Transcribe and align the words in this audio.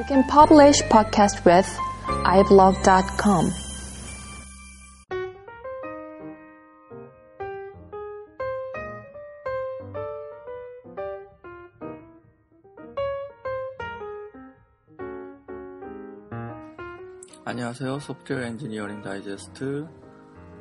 You 0.00 0.06
can 0.06 0.24
publish 0.28 0.80
podcast 0.88 1.44
with 1.44 1.68
iblog.com. 2.24 3.50
안녕하세요. 17.44 17.98
소프트웨어 17.98 18.46
엔지니어링 18.46 19.02
다이제스트 19.02 19.86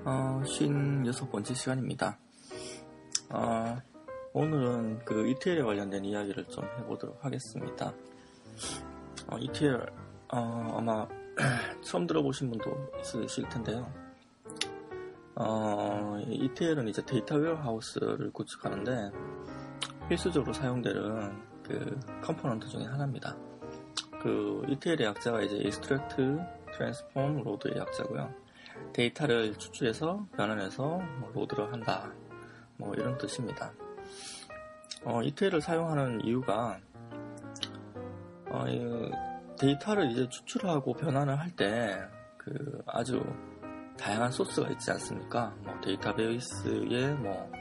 어, 0.04 0.42
56번째 0.44 1.56
시간입니다. 1.56 2.20
어, 3.30 3.78
오늘은 4.34 5.06
그 5.06 5.30
ETL에 5.30 5.62
관련된 5.62 6.04
이야기를 6.04 6.44
좀 6.50 6.66
해보도록 6.80 7.24
하겠습니다. 7.24 7.94
어, 9.32 9.38
ETL 9.38 9.86
어, 10.33 10.75
아마 10.78 11.07
처음 11.82 12.07
들어보신 12.07 12.50
분도 12.50 12.92
있으실 13.00 13.47
텐데요. 13.50 13.92
어, 15.36 16.20
ETL은 16.28 16.87
이제 16.87 17.04
data 17.06 17.36
warehouse를 17.36 18.32
구축하는데 18.32 19.11
필수적으로 20.10 20.51
사용되는 20.51 21.50
그 21.64 22.00
component 22.21 22.68
중에 22.68 22.86
하나입니다. 22.86 23.37
그 24.21 24.64
ETL의 24.68 25.07
약자가 25.07 25.42
이제 25.43 25.56
extract, 25.57 26.15
transform, 26.75 27.39
load의 27.39 27.78
약자고요. 27.78 28.34
데이터를 28.93 29.56
추출해서 29.56 30.25
변환해서 30.36 30.98
뭐 31.20 31.32
load를 31.36 31.71
한다. 31.71 32.11
뭐 32.78 32.94
이런 32.95 33.17
뜻입니다. 33.17 33.72
어, 35.06 35.22
ETL을 35.22 35.61
사용하는 35.61 36.25
이유가 36.25 36.80
어, 38.52 38.66
데이터를 39.58 40.12
이제 40.12 40.28
추출하고 40.30 40.94
변환을 40.94 41.38
할 41.40 41.56
때 41.56 42.20
그 42.40 42.82
아주 42.88 43.22
다양한 43.98 44.32
소스가 44.32 44.70
있지 44.72 44.90
않습니까? 44.92 45.54
뭐 45.60 45.80
데이터베이스에 45.82 47.14
뭐 47.16 47.52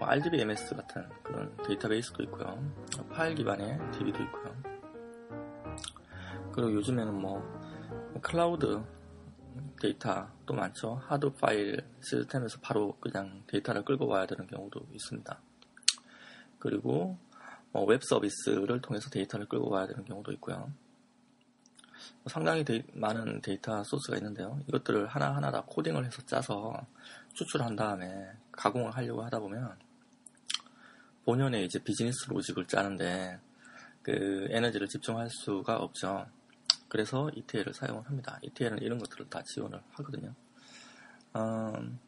RDBMS 0.00 0.74
같은 0.74 1.08
그런 1.22 1.56
데이터베이스도 1.66 2.22
있고요. 2.24 2.58
파일 3.10 3.34
기반의 3.36 3.78
DB도 3.92 4.22
있고요. 4.24 4.56
그리고 6.52 6.72
요즘에는 6.74 7.14
뭐 7.20 7.42
클라우드 8.20 8.82
데이터도 9.80 10.52
많죠. 10.54 10.94
하드 11.06 11.32
파일 11.34 11.84
시스템에서 12.00 12.58
바로 12.60 12.96
그냥 13.00 13.44
데이터를 13.46 13.84
끌고 13.84 14.06
와야 14.06 14.26
되는 14.26 14.46
경우도 14.46 14.80
있습니다. 14.92 15.40
그리고 16.58 17.18
뭐 17.74 17.91
웹 17.91 18.04
서비스를 18.04 18.80
통해서 18.80 19.10
데이터를 19.10 19.46
끌고 19.46 19.68
와야 19.68 19.86
되는 19.88 20.04
경우도 20.04 20.30
있고요. 20.34 20.72
상당히 22.26 22.64
데이, 22.64 22.84
많은 22.92 23.42
데이터 23.42 23.82
소스가 23.82 24.16
있는데요. 24.18 24.60
이것들을 24.68 25.08
하나하나 25.08 25.50
다 25.50 25.64
코딩을 25.66 26.06
해서 26.06 26.22
짜서 26.24 26.86
추출한 27.32 27.74
다음에 27.74 28.30
가공을 28.52 28.92
하려고 28.92 29.24
하다 29.24 29.40
보면 29.40 29.76
본연의 31.24 31.66
이제 31.66 31.80
business 31.80 32.28
logic을 32.28 32.66
짜는데 32.66 33.40
그 34.02 34.46
에너지를 34.50 34.86
집중할 34.86 35.28
수가 35.30 35.76
없죠. 35.78 36.26
그래서 36.88 37.28
ETL을 37.34 37.74
사용을 37.74 38.06
합니다. 38.06 38.38
ETL은 38.42 38.78
이런 38.82 38.98
것들을 38.98 39.28
다 39.28 39.42
지원을 39.42 39.82
하거든요. 39.94 40.32
음, 41.34 41.98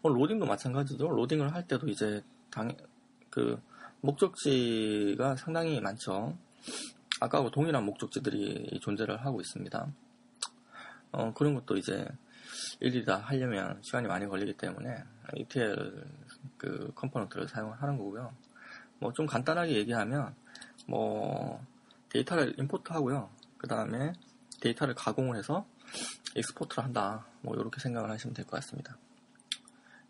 뭐 0.00 0.12
로딩도 0.12 0.46
마찬가지죠. 0.46 1.08
로딩을 1.08 1.54
할 1.54 1.68
때도 1.68 1.86
이제 1.86 2.24
당, 2.50 2.74
그 3.32 3.60
목적지가 4.02 5.36
상당히 5.36 5.80
많죠. 5.80 6.36
아까하고 7.20 7.50
동일한 7.50 7.84
목적지들이 7.84 8.78
존재를 8.82 9.24
하고 9.24 9.40
있습니다. 9.40 9.86
어, 11.12 11.32
그런 11.34 11.54
것도 11.54 11.76
이제 11.78 12.06
일일이 12.80 13.04
다 13.04 13.16
하려면 13.16 13.80
시간이 13.82 14.06
많이 14.06 14.26
걸리기 14.26 14.54
때문에 14.58 15.02
ETL 15.36 16.04
그 16.58 16.92
component를 16.94 17.48
사용을 17.48 17.80
하는 17.80 17.96
거고요. 17.96 18.32
뭐 19.00 19.12
좀 19.12 19.26
간단하게 19.26 19.74
얘기하면 19.76 20.34
뭐 20.86 21.64
데이터를 22.10 22.54
import 22.58 22.92
하고요. 22.92 23.30
그 23.56 23.66
다음에 23.66 24.12
데이터를 24.60 24.94
가공을 24.94 25.36
해서 25.36 25.66
export를 26.36 26.84
한다. 26.84 27.26
뭐 27.40 27.54
이렇게 27.56 27.80
생각을 27.80 28.10
하시면 28.10 28.34
될 28.34 28.44
것 28.44 28.52
같습니다. 28.60 28.96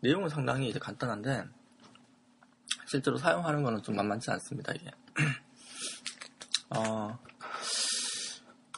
내용은 0.01 0.27
상당히 0.29 0.67
이제 0.69 0.79
간단한데 0.79 1.45
실제로 2.93 3.17
사용하는 3.17 3.63
거는 3.63 3.81
좀 3.81 3.95
만만치 3.95 4.29
않습니다. 4.29 4.71
이게 4.71 4.91
어, 6.69 7.17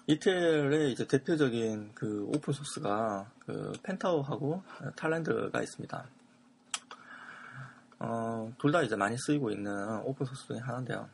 ETL의 0.07 0.93
이제 0.93 1.05
대표적인 1.05 1.91
그 1.93 2.23
오픈 2.33 2.53
소스가 2.53 3.29
그 3.39 3.73
Pentaho하고 3.83 4.63
Talend가 4.95 5.61
있습니다. 5.61 6.07
어, 7.99 8.53
둘 8.57 8.71
다 8.71 8.83
이제 8.83 8.95
많이 8.95 9.17
쓰이고 9.17 9.51
있는 9.51 9.99
오픈 10.03 10.25
소스 10.25 10.47
중에 10.47 10.59
하나인데요. 10.59 11.09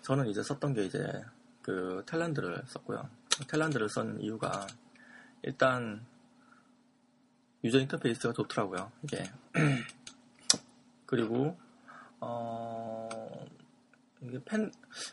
저는 0.00 0.28
이제 0.28 0.42
썼던 0.42 0.72
게 0.72 0.86
이제 0.86 1.22
그 1.60 2.02
탤런드를 2.06 2.66
썼고요. 2.68 3.06
탤런드를 3.48 3.90
쓴 3.90 4.18
이유가 4.18 4.66
일단 5.42 6.06
유저 7.62 7.80
인터페이스가 7.80 8.32
좋더라고요. 8.32 8.90
이게 9.02 9.30
그리고 11.04 11.58
어 12.24 13.08
이게 14.20 14.40
펜 14.44 14.70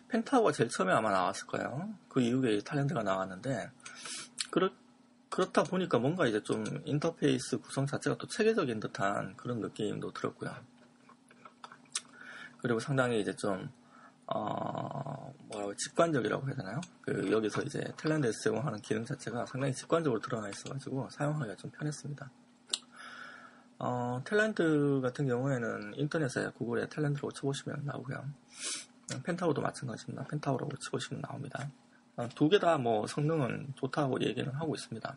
펜타워가 0.08 0.52
제일 0.52 0.70
처음에 0.70 0.94
아마 0.94 1.12
나왔을 1.12 1.48
거예요. 1.48 1.92
그 2.08 2.22
이후에 2.22 2.60
탤런드가 2.60 3.04
나왔는데 3.04 3.72
그렇 4.52 4.70
그렇다 5.30 5.64
보니까 5.64 5.98
뭔가 5.98 6.28
이제 6.28 6.42
좀 6.44 6.64
인터페이스 6.86 7.60
구성 7.60 7.86
자체가 7.86 8.18
또 8.18 8.28
체계적인 8.28 8.80
듯한 8.80 9.36
그런 9.38 9.60
느낌도 9.60 10.14
들었고요. 10.14 10.54
그리고 12.60 12.80
상당히 12.80 13.22
이제 13.22 13.36
좀 13.36 13.72
어, 14.28 15.34
뭐라고 15.48 15.76
직관적이라고 15.76 16.48
해야 16.48 16.56
되나요? 16.56 16.82
그 17.02 17.32
여기서 17.32 17.64
이제 17.64 17.80
탤런드에서 17.98 18.44
제공하는 18.44 18.80
기능 18.82 19.04
자체가 19.04 19.48
상당히 19.48 19.74
직관적으로 19.74 20.22
드러나 20.22 20.50
있어가지고 20.50 21.10
사용하기가 21.10 21.56
좀 21.56 21.72
편했습니다. 21.72 22.30
어, 23.80 24.22
탤런드 24.26 25.02
같은 25.02 25.28
경우에는 25.28 25.94
인터넷에 25.96 26.50
구글에 26.58 26.88
탤런드로 26.88 27.34
쳐보시면 27.34 27.84
나오고요. 27.86 28.24
펜타워도 29.24 29.62
마찬가지입니다. 29.62 30.28
펜타워라고 30.28 30.78
치보시면 30.78 31.22
나옵니다. 31.22 31.70
어, 32.18 32.28
두개 32.36 32.60
다 32.60 32.78
뭐 32.78 33.08
성능은 33.08 33.74
좋다고 33.76 34.22
얘기는 34.22 34.54
하고 34.54 34.76
있습니다. 34.76 35.16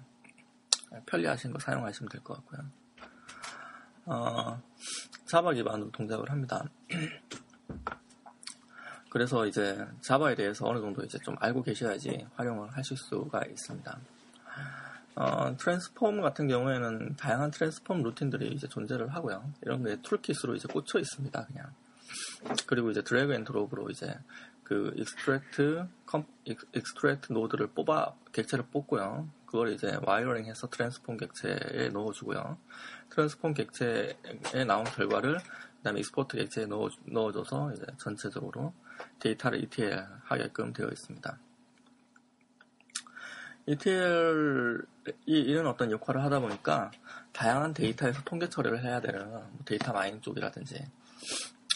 편리하신 1.07 1.53
거 1.53 1.59
사용하시면 1.59 2.09
될 2.09 2.23
것 2.23 2.35
같고요. 2.37 2.61
어, 4.07 4.63
Java 5.27 5.53
기반으로 5.55 5.91
동작을 5.91 6.31
합니다. 6.31 6.65
그래서 9.11 9.47
이제 9.47 9.87
Java에 10.01 10.35
대해서 10.35 10.67
어느 10.67 10.81
정도 10.81 11.03
이제 11.05 11.19
좀 11.19 11.35
알고 11.39 11.63
계셔야지 11.63 12.27
활용을 12.35 12.71
하실 12.77 12.97
수가 12.97 13.45
있습니다. 13.45 13.99
어, 15.15 15.55
transform 15.57 16.21
같은 16.23 16.49
경우에는 16.49 17.17
다양한 17.17 17.51
transform 17.51 18.03
루틴들이 18.03 18.53
이제 18.53 18.67
존재를 18.67 19.15
하고요. 19.15 19.53
이런 19.63 19.85
게 19.85 20.01
toolkit으로 20.03 20.55
이제 20.55 20.67
꽂혀 20.69 20.99
있습니다, 20.99 21.47
그냥. 21.47 21.73
그리고 22.67 22.91
이제 22.91 23.03
drag 23.03 23.35
and 23.35 23.45
drop으로 23.45 23.91
이제 23.91 24.19
그 24.65 24.93
extract, 24.97 25.85
extract 26.75 27.33
노드를 27.33 27.69
뽑아, 27.69 28.15
객체를 28.33 28.65
뽑고요. 28.71 29.29
그걸 29.47 29.73
이제 29.73 29.99
wiring 30.03 30.47
해서 30.47 30.67
transform 30.69 31.19
객체에 31.19 31.91
넣어주고요. 31.93 32.57
transform 33.11 33.53
객체에 33.53 34.65
나온 34.67 34.85
결과를 34.85 35.39
그 35.39 35.83
다음에 35.83 36.01
export 36.01 36.39
객체에 36.39 36.67
넣어, 36.67 36.89
넣어줘서 37.07 37.73
이제 37.75 37.85
전체적으로 37.99 38.73
데이터를 39.19 39.63
ETL 39.65 40.07
하게끔 40.25 40.73
되어 40.73 40.89
있습니다. 40.89 41.39
ETL이 43.67 44.85
이런 45.27 45.67
어떤 45.67 45.91
역할을 45.91 46.23
하다 46.23 46.41
보니까 46.41 46.91
다양한 47.33 47.75
데이터에서 47.75 48.23
통계 48.25 48.49
처리를 48.49 48.83
해야 48.83 49.01
되는 49.01 49.29
뭐 49.31 49.49
데이터 49.65 49.93
마이닝 49.93 50.21
쪽이라든지 50.21 50.85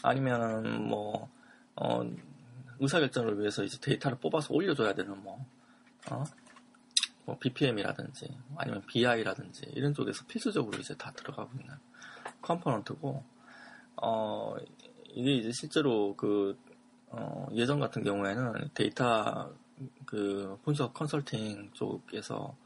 아니면 0.03 0.85
뭐 0.89 1.31
어, 1.77 2.03
의사결정을 2.79 3.39
위해서 3.39 3.63
이제 3.63 3.79
데이터를 3.81 4.19
뽑아서 4.19 4.53
올려줘야 4.53 4.95
되는 4.95 5.23
뭐, 5.23 5.45
어? 6.11 6.25
뭐 7.25 7.39
BPM이라든지 7.39 8.37
아니면 8.57 8.83
BI라든지 8.87 9.67
이런 9.75 9.95
쪽에서 9.95 10.25
필수적으로 10.27 10.79
이제 10.79 10.95
다 10.97 11.13
들어가고 11.13 11.51
있는 11.59 11.75
component고 12.43 13.25
어, 14.03 14.57
이게 15.09 15.35
이제 15.35 15.51
실제로 15.53 16.15
그 16.17 16.59
어, 17.09 17.47
예전 17.53 17.81
같은 17.81 18.03
경우에는 18.03 18.71
데이터 18.75 19.53
그 20.05 20.59
분석 20.65 20.95
컨설팅 20.95 21.71
쪽에서 21.73 22.57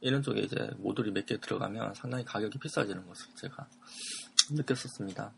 이런 0.00 0.22
쪽에 0.22 0.40
이제 0.40 0.56
모듈이 0.78 1.10
몇 1.12 1.26
개 1.26 1.38
들어가면 1.38 1.94
상당히 1.94 2.24
가격이 2.24 2.58
비싸지는 2.58 3.06
것을 3.06 3.26
제가 3.34 3.66
느꼈었습니다. 4.50 5.32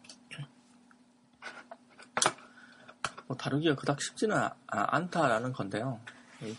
뭐 3.26 3.36
다루기가 3.36 3.74
그닥 3.74 4.00
쉽지는 4.00 4.36
아- 4.36 4.52
않다라는 4.68 5.52
건데요. 5.52 6.00
예. 6.42 6.54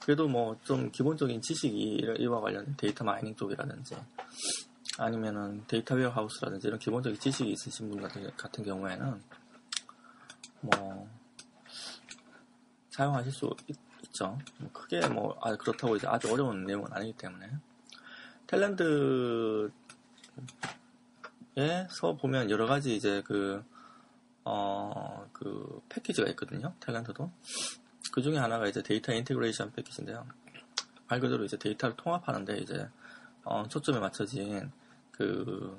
그래도 0.00 0.28
뭐 0.28 0.56
좀 0.64 0.90
기본적인 0.90 1.40
지식이 1.40 2.04
이와 2.18 2.40
관련된 2.40 2.76
data 2.76 3.04
mining 3.04 3.34
쪽이라든지 3.36 3.96
아니면은 4.98 5.64
data 5.66 5.94
warehouse라든지 5.94 6.68
이런 6.68 6.78
기본적인 6.78 7.18
지식이 7.18 7.50
있으신 7.52 7.90
분 7.90 8.00
같은, 8.00 8.30
같은 8.36 8.64
경우에는 8.64 9.22
뭐 10.60 11.08
사용하실 12.90 13.32
수 13.32 13.46
있, 14.14 14.18
죠 14.18 14.38
크게 14.72 15.08
뭐 15.08 15.36
아, 15.42 15.56
그렇다고 15.56 15.96
이제 15.96 16.06
아주 16.06 16.32
어려운 16.32 16.64
내용은 16.64 16.92
아니기 16.92 17.16
때문에 17.18 17.50
Talend에서 18.46 19.72
보면 22.20 22.50
여러 22.50 22.66
가지 22.66 22.94
이제 22.94 23.22
그 23.26 23.64
어, 24.44 25.26
그 25.32 25.80
패키지가 25.88 26.28
있거든요. 26.30 26.74
Talend도. 26.80 27.30
그 28.12 28.22
중에 28.22 28.36
하나가 28.36 28.68
이제 28.68 28.82
data 28.82 29.12
integration 29.12 29.72
패키지인데요. 29.72 30.26
말 31.08 31.20
그대로 31.20 31.44
이제 31.44 31.56
데이터를 31.56 31.96
통합하는데 31.96 32.58
이제 32.58 32.88
어, 33.44 33.66
초점에 33.68 33.98
맞춰진 33.98 34.70
그 35.10 35.78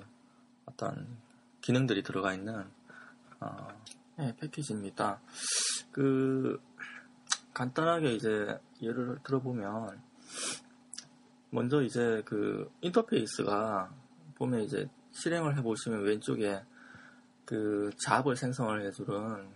어떤 0.65 1.07
기능들이 1.61 2.03
들어가 2.03 2.33
있는 2.33 2.65
어, 3.39 3.67
네, 4.17 4.35
패키지입니다. 4.39 5.19
그 5.91 6.59
간단하게 7.55 8.13
이제 8.13 8.59
예를 8.81 9.17
들어보면 9.23 9.99
먼저 11.49 11.81
이제 11.81 12.21
그 12.25 12.69
인터페이스가 12.81 13.89
보면 14.35 14.59
이제 14.59 14.89
실행을 15.13 15.57
해보시면 15.57 16.03
왼쪽에 16.03 16.61
그 17.45 17.91
job을 17.97 18.35
생성을 18.35 18.85
해주는 18.85 19.47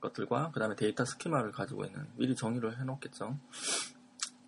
것들과 0.00 0.50
그 0.52 0.58
다음에 0.58 0.74
데이터 0.74 1.04
schema를 1.04 1.52
가지고 1.52 1.84
있는 1.84 2.08
미리 2.16 2.34
정의를 2.34 2.80
해놓겠죠. 2.80 3.38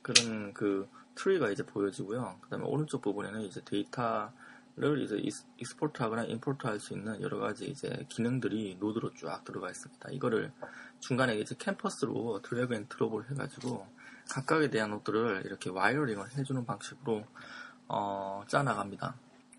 그런 0.00 0.54
그 0.54 0.88
트리가 1.14 1.50
이제 1.50 1.62
보여지고요. 1.64 2.38
그 2.40 2.48
다음에 2.48 2.64
오른쪽 2.64 3.02
부분에는 3.02 3.42
이제 3.42 3.60
데이터 3.66 4.32
를 4.76 5.02
이제 5.02 5.16
export 5.56 6.02
하거나 6.02 6.24
import 6.24 6.66
할 6.66 6.80
수 6.80 6.94
있는 6.94 7.22
여러 7.22 7.38
가지 7.38 7.66
이제 7.66 8.04
기능들이 8.08 8.76
노드로 8.80 9.12
쫙 9.14 9.44
들어가 9.44 9.70
있습니다. 9.70 10.10
이거를 10.10 10.52
중간에 10.98 11.38
이제 11.38 11.54
캔버스로 11.56 12.42
drag 12.42 12.74
and 12.74 12.88
drop을 12.88 13.30
해가지고 13.30 13.86
각각에 14.28 14.70
대한 14.70 14.90
노드를 14.90 15.42
이렇게 15.46 15.70
wiring을 15.70 16.36
해주는 16.36 16.66
방식으로 16.66 17.24
어, 17.86 18.42
짜나갑니다. 18.48 19.14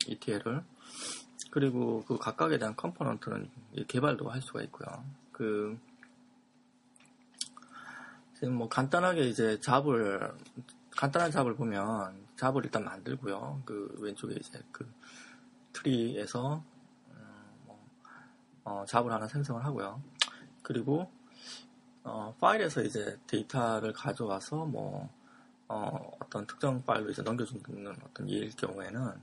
ETL을. 0.08 0.64
그리고 1.50 2.04
그 2.06 2.18
각각에 2.18 2.58
대한 2.58 2.76
component는 2.76 3.50
개발도 3.88 4.30
할 4.30 4.42
수가 4.42 4.64
있고요. 4.64 5.06
그 5.32 5.80
지금 8.34 8.56
뭐 8.56 8.68
간단하게 8.68 9.30
이제 9.30 9.62
job을 9.62 10.34
간단한 10.92 11.32
job을 11.32 11.56
보면 11.56 12.26
job을 12.36 12.66
일단 12.66 12.84
만들고요. 12.84 13.62
그 13.66 13.96
왼쪽에 14.00 14.36
이제 14.36 14.62
그 14.72 14.86
트리에서 15.76 16.64
음, 17.12 17.16
뭐 17.66 17.80
어, 18.64 18.86
job을 18.88 19.12
하나 19.12 19.28
생성을 19.28 19.64
하고요. 19.64 20.02
그리고 20.64 21.12
어, 22.04 22.36
파일에서 22.40 22.84
이제 22.84 23.20
데이터를 23.28 23.94
가져와서 23.94 24.66
뭐 24.66 25.10
어, 25.68 26.12
떤 26.30 26.46
특정 26.46 26.84
파일로 26.84 27.10
이제 27.10 27.22
넘겨주는 27.22 27.96
어떤 28.04 28.30
예일 28.30 28.56
경우에는 28.56 29.14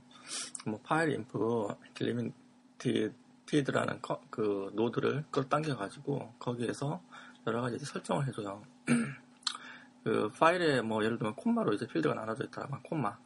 뭐 0.67 0.79
file 0.83 1.13
input 1.13 1.67
delimited라는 1.93 4.01
그 4.29 4.71
노드를 4.73 5.25
끌어당겨 5.31 5.77
가지고 5.77 6.33
거기에서 6.39 7.01
여러 7.47 7.61
가지 7.61 7.79
설정을 7.79 8.27
해줘요. 8.27 8.61
그 10.03 10.29
파일에 10.37 10.81
뭐 10.81 11.03
예를 11.03 11.17
들면 11.17 11.35
콤마로 11.35 11.73
이제 11.73 11.87
필드가 11.87 12.13
나눠져 12.13 12.45
있다면 12.45 12.83
콤마 12.83 13.17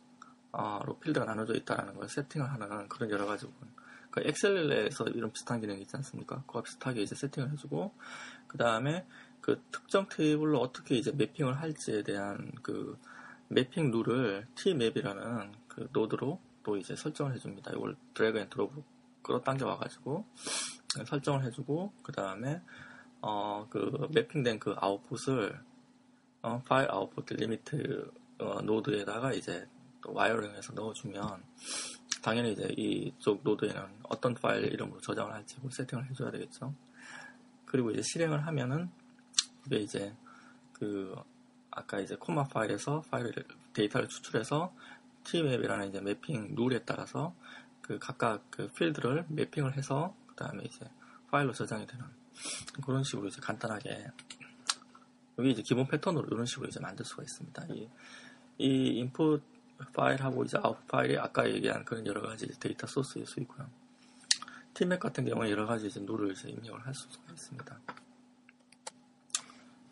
로 0.51 0.97
필드가 0.99 1.25
나눠져 1.25 1.53
있다라는 1.55 1.95
걸 1.95 2.09
세팅을 2.09 2.51
하는 2.51 2.89
그런 2.89 3.09
여러 3.11 3.25
가지 3.25 3.45
부분. 3.45 3.69
그 4.09 4.21
엑셀에서 4.25 5.05
이런 5.09 5.31
비슷한 5.31 5.59
기능이 5.59 5.81
있지 5.81 5.95
않습니까? 5.95 6.44
그와 6.47 6.63
비슷하게 6.63 7.01
이제 7.01 7.13
세팅을 7.15 7.51
해주고 7.51 7.94
그 8.47 8.57
다음에 8.57 9.05
그 9.41 9.61
특정 9.71 10.07
테이블로 10.09 10.59
어떻게 10.59 10.95
이제 10.95 11.11
mapping을 11.12 11.59
할지에 11.59 12.03
대한 12.03 12.51
그 12.61 12.97
mapping 13.50 13.92
rule을 13.92 14.48
tmap이라는 14.55 15.53
그 15.67 15.89
노드로 15.94 16.39
또 16.63 16.77
이제 16.77 16.95
설정을 16.95 17.33
해줍니다. 17.35 17.71
이걸 17.71 17.95
drag 18.13 18.39
and 18.39 18.50
drop으로 18.50 18.83
끌어당겨 19.21 19.67
와가지고 19.67 20.25
설정을 21.05 21.45
해주고 21.45 21.94
그 22.01 22.11
다음에 22.11 22.61
어, 23.21 23.67
그 23.69 24.07
mapping된 24.13 24.59
그 24.59 24.75
아웃풋을 24.77 25.59
어, 26.41 26.61
file 26.65 26.89
output 26.92 27.25
delimited 27.33 28.12
어, 28.39 28.61
노드에다가 28.61 29.33
이제 29.33 29.67
또 30.01 30.13
wiring해서 30.13 30.74
넣어주면 30.73 31.44
당연히 32.21 32.53
이제 32.53 32.67
이쪽 32.77 33.41
노드에는 33.44 33.81
어떤 34.03 34.33
파일 34.33 34.65
이름으로 34.65 34.99
저장을 35.01 35.33
할지 35.33 35.57
세팅을 35.69 36.09
해줘야 36.09 36.31
되겠죠. 36.31 36.73
그리고 37.65 37.91
이제 37.91 38.01
실행을 38.01 38.45
하면은 38.47 38.89
이게 39.65 39.77
이제 39.77 40.15
그 40.73 41.15
아까 41.71 41.99
이제 41.99 42.15
콤마 42.15 42.45
파일에서 42.45 43.03
파일 43.09 43.33
데이터를 43.73 44.07
추출해서 44.07 44.73
tmap이라는 45.25 45.89
이제 45.89 46.01
mapping 46.01 46.56
rule에 46.56 46.83
따라서 46.85 47.35
그 47.81 47.99
각각 47.99 48.44
그 48.49 48.67
필드를 48.73 49.25
mapping을 49.30 49.77
해서 49.77 50.15
그 50.27 50.35
다음에 50.35 50.63
이제 50.63 50.89
파일로 51.29 51.53
저장이 51.53 51.85
되는 51.85 52.05
그런 52.85 53.03
식으로 53.03 53.27
이제 53.27 53.39
간단하게 53.41 54.07
여기 55.39 55.51
이제 55.51 55.61
기본 55.61 55.88
패턴으로 55.88 56.27
이런 56.31 56.45
식으로 56.45 56.67
이제 56.67 56.79
만들 56.79 57.05
수가 57.05 57.23
있습니다. 57.23 57.65
이, 57.71 57.89
이 58.57 58.97
input 59.00 59.56
파일하고 59.94 60.44
이제 60.44 60.57
아웃 60.62 60.88
파일이 60.88 61.18
아까 61.18 61.50
얘기한 61.50 61.85
그런 61.85 62.06
여러 62.06 62.21
가지 62.21 62.47
데이터 62.59 62.88
소스일 62.88 63.25
수 63.25 63.39
있고요. 63.41 63.68
tmap 64.74 65.00
같은 65.00 65.25
경우에 65.25 65.50
여러 65.51 65.65
가지 65.65 65.88
이제 65.88 66.00
rule을 66.06 66.31
이제 66.31 66.50
입력을 66.50 66.85
할 66.85 66.94
수가 66.94 67.15
있습니다. 67.31 67.79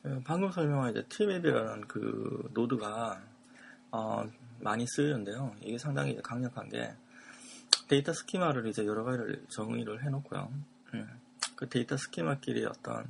예, 0.05 0.21
방금 0.23 0.51
설명한 0.51 0.91
이제 0.91 1.03
tmap이라는 1.09 1.87
그 1.87 2.51
노드가 2.53 3.21
어, 3.91 4.29
많이 4.59 4.85
쓰이는데요. 4.85 5.55
이게 5.61 5.77
상당히 5.77 6.15
강력한 6.21 6.69
게 6.69 6.93
데이터 7.87 8.13
schema를 8.13 8.67
이제 8.67 8.85
여러 8.85 9.03
가지를 9.03 9.43
정의를 9.49 10.03
해놓고요. 10.03 10.51
음, 10.93 11.19
그 11.55 11.67
데이터 11.67 11.97
schema끼리 11.97 12.65
어떤 12.65 13.07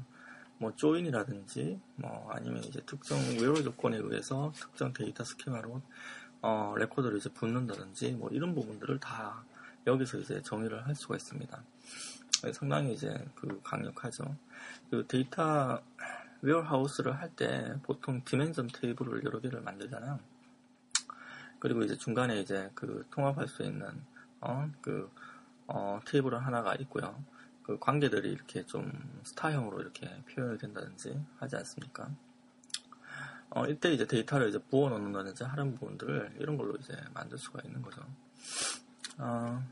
뭐 0.57 0.73
join이라든지 0.75 1.79
뭐 1.95 2.29
아니면 2.31 2.63
이제 2.63 2.79
특정 2.85 3.17
where 3.39 3.61
조건에 3.61 3.97
의해서 3.97 4.53
특정 4.55 4.93
데이터 4.93 5.23
schema로 5.23 5.81
어, 6.47 6.75
레코드를 6.77 7.17
이제 7.17 7.27
붓는다든지 7.29 8.11
뭐 8.11 8.29
이런 8.29 8.53
부분들을 8.53 8.99
다 8.99 9.43
여기서 9.87 10.19
이제 10.19 10.43
정의를 10.43 10.85
할 10.85 10.93
수가 10.93 11.15
있습니다. 11.15 11.63
상당히 12.53 12.93
이제 12.93 13.25
그 13.33 13.59
강력하죠. 13.63 14.35
그 14.91 15.07
data 15.07 15.81
warehouse를 16.41 17.17
할 17.19 17.31
때 17.35 17.73
보통 17.81 18.23
dimension 18.23 18.67
테이블을 18.67 19.23
여러 19.23 19.39
개를 19.39 19.61
만들잖아요. 19.61 20.19
그리고 21.57 21.81
이제 21.81 21.97
중간에 21.97 22.39
이제 22.39 22.69
그 22.75 23.07
통합할 23.09 23.47
수 23.47 23.63
있는 23.63 23.89
어, 24.39 24.69
그 24.81 25.09
어, 25.65 25.99
테이블 26.05 26.37
하나가 26.37 26.75
있고요. 26.75 27.23
그 27.63 27.79
관계들이 27.79 28.31
이렇게 28.31 28.63
좀 28.67 28.91
스타형으로 29.23 29.81
이렇게 29.81 30.07
표현이 30.29 30.59
된다든지 30.59 31.19
하지 31.39 31.55
않습니까? 31.55 32.11
어, 33.49 33.65
이때 33.67 33.93
이제 33.93 34.05
데이터를 34.05 34.49
이제 34.49 34.59
부어 34.69 34.89
넣는다든지 34.89 35.43
하는 35.43 35.75
부분들을 35.75 36.35
이런 36.39 36.57
걸로 36.57 36.75
이제 36.75 36.93
만들 37.13 37.37
수가 37.37 37.61
있는 37.63 37.81
거죠. 37.81 38.01
어, 39.17 39.63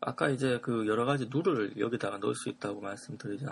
아까 0.00 0.28
이제 0.28 0.60
그 0.60 0.86
여러 0.86 1.04
가지 1.04 1.28
룰을 1.32 1.78
여기다가 1.78 2.18
넣을 2.18 2.34
수 2.34 2.48
있다고 2.48 2.80
말씀드리지 2.80 3.46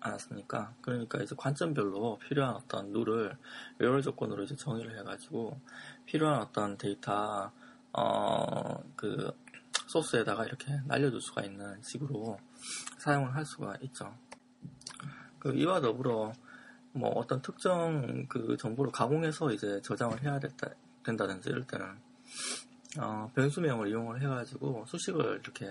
않았습니까? 0.00 0.74
그러니까 0.80 1.20
이제 1.22 1.34
관점별로 1.36 2.18
필요한 2.18 2.54
어떤 2.54 2.92
룰을 2.92 3.36
여러 3.80 4.00
조건으로 4.00 4.44
이제 4.44 4.54
정의를 4.56 4.98
해가지고 4.98 5.60
필요한 6.06 6.40
어떤 6.40 6.78
데이터 6.78 7.52
어 7.92 8.80
그 8.96 9.32
소스에다가 9.88 10.44
이렇게 10.44 10.78
날려줄 10.86 11.20
수가 11.20 11.42
있는 11.42 11.82
식으로 11.82 12.38
사용을 12.98 13.34
할 13.34 13.44
수가 13.44 13.76
있죠. 13.82 14.14
그 15.38 15.54
이와 15.54 15.80
더불어 15.80 16.32
뭐 16.92 17.10
어떤 17.10 17.40
특정 17.42 18.26
그 18.28 18.56
정보를 18.56 18.90
가공해서 18.90 19.52
이제 19.52 19.80
저장을 19.82 20.22
해야 20.22 20.38
됐다, 20.38 20.70
된다든지 21.04 21.50
이럴 21.50 21.64
때는 21.66 21.86
어, 22.98 23.30
변수명을 23.34 23.88
이용을 23.88 24.20
해가지고 24.20 24.84
수식을 24.86 25.40
이렇게 25.42 25.66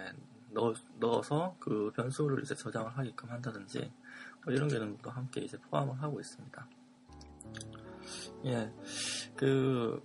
넣어, 0.52 0.74
넣어서 1.00 1.56
그 1.60 1.92
변수를 1.96 2.42
이제 2.44 2.56
저장을 2.56 2.98
하게끔 2.98 3.30
한다든지 3.30 3.92
뭐 4.46 4.54
이런 4.54 4.70
기능도 4.70 5.10
함께 5.10 5.42
이제 5.42 5.58
포함을 5.70 6.02
하고 6.02 6.20
있습니다. 6.20 6.68
예, 8.46 8.72
그, 9.36 10.02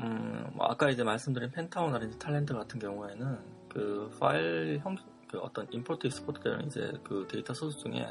음, 0.00 0.50
뭐 0.54 0.66
아까 0.66 0.90
이제 0.90 1.04
말씀드린 1.04 1.50
Pentaho라든지 1.50 2.18
Talend 2.18 2.54
같은 2.54 2.80
경우에는 2.80 3.38
그 3.68 4.10
파일 4.18 4.80
형, 4.82 4.96
그 5.28 5.38
어떤 5.38 5.66
import 5.70 6.06
export 6.06 6.40
되는 6.40 6.66
이제 6.66 6.92
그 7.04 7.26
데이터 7.30 7.54
소스 7.54 7.78
중에 7.78 8.06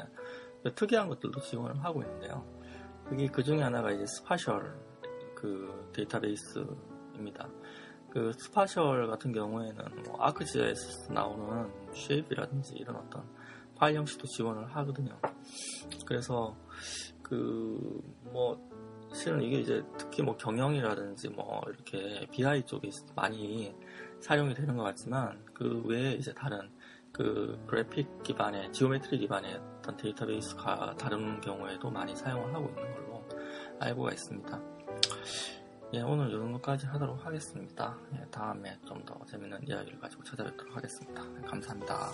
특이한 0.74 1.08
것들도 1.08 1.40
지원을 1.40 1.82
하고 1.84 2.02
있는데요. 2.02 2.44
그게 3.08 3.26
그 3.26 3.42
중에 3.42 3.62
하나가 3.62 3.90
이제 3.90 4.04
spatial 4.06 4.78
그 5.34 5.90
데이터베이스입니다. 5.92 7.48
그 8.10 8.32
spatial 8.38 9.08
같은 9.08 9.32
경우에는 9.32 10.02
뭐 10.04 10.20
ArcGIS에서 10.20 11.12
나오는 11.12 11.70
shape이라든지 11.94 12.74
이런 12.74 12.96
어떤 12.96 13.24
파일 13.74 13.96
형식도 13.96 14.26
지원을 14.28 14.66
하거든요. 14.76 15.18
그래서 16.06 16.56
그 17.22 18.02
뭐 18.32 18.58
실은 19.14 19.42
이게 19.42 19.60
이제 19.60 19.82
특히 19.98 20.22
뭐 20.22 20.36
경영이라든지 20.36 21.28
뭐 21.28 21.62
이렇게 21.68 22.26
BI 22.32 22.64
쪽에 22.64 22.90
많이 23.14 23.74
사용이 24.20 24.54
되는 24.54 24.76
것 24.76 24.84
같지만 24.84 25.44
그 25.52 25.82
외에 25.84 26.14
이제 26.14 26.32
다른 26.32 26.70
그 27.12 27.62
그래픽 27.66 28.22
기반의 28.22 28.72
geometry 28.72 29.18
기반의 29.18 29.60
어떤 29.78 29.96
데이터베이스가 29.96 30.94
다른 30.98 31.40
경우에도 31.40 31.90
많이 31.90 32.14
사용을 32.16 32.54
하고 32.54 32.68
있는 32.68 32.94
걸로 32.94 33.28
알고가 33.80 34.12
있습니다. 34.12 34.60
예, 35.94 36.00
오늘 36.00 36.28
이 36.28 36.32
정도까지 36.32 36.86
하도록 36.86 37.24
하겠습니다. 37.26 37.98
예, 38.14 38.24
다음에 38.30 38.78
좀 38.86 39.02
더 39.04 39.18
재밌는 39.26 39.66
이야기를 39.68 39.98
가지고 40.00 40.22
찾아뵙도록 40.22 40.76
하겠습니다. 40.76 41.22
감사합니다. 41.46 42.12